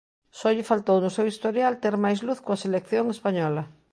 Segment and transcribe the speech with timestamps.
[0.39, 3.63] Só lle faltou no seu historial ter máis luz coa selección española.